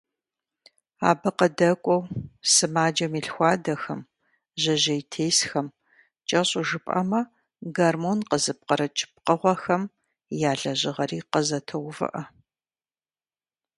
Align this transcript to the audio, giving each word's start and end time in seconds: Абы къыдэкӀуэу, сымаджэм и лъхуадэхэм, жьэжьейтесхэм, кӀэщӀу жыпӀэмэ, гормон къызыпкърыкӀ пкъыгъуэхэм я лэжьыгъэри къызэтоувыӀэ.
Абы 1.09 1.29
къыдэкӀуэу, 1.37 2.01
сымаджэм 2.53 3.13
и 3.19 3.21
лъхуадэхэм, 3.25 4.01
жьэжьейтесхэм, 4.61 5.67
кӀэщӀу 6.27 6.65
жыпӀэмэ, 6.67 7.21
гормон 7.75 8.19
къызыпкърыкӀ 8.29 9.03
пкъыгъуэхэм 9.13 9.83
я 10.49 10.53
лэжьыгъэри 10.61 11.19
къызэтоувыӀэ. 11.31 12.23